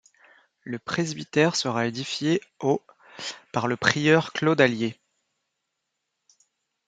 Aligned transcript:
Le 0.63 0.79
presbytère 0.79 1.55
sera 1.55 1.85
édifié 1.85 2.41
au 2.59 2.81
par 3.51 3.67
le 3.67 3.77
prieur 3.77 4.33
Claude 4.33 4.59
Allier. 4.59 4.97